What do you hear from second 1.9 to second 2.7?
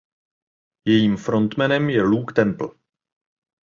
Luke Temple.